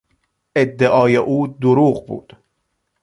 ادعای 0.55 1.15
او 1.15 1.47
دروغ 1.47 2.05
بود. 2.07 2.37